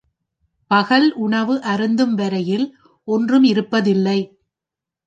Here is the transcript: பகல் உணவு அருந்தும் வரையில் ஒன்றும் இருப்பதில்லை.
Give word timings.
பகல் 0.71 1.13
உணவு 1.17 1.55
அருந்தும் 1.63 2.13
வரையில் 2.13 2.65
ஒன்றும் 3.07 3.43
இருப்பதில்லை. 3.43 4.19